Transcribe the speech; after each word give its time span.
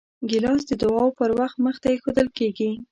ګیلاس 0.29 0.61
د 0.67 0.71
دعاو 0.81 1.15
پر 1.19 1.29
وخت 1.39 1.57
مخې 1.65 1.79
ته 1.83 1.87
ایښودل 1.91 2.27
کېږي. 2.37 2.69